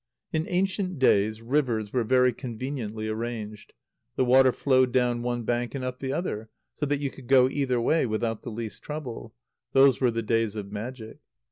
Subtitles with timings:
[0.35, 3.71] _In ancient days, rivers were very conveniently arranged.
[4.15, 7.47] The water flowed down one bank, and up the other, so that you could go
[7.47, 9.35] either way without the least trouble.
[9.73, 11.19] Those were the days of magic.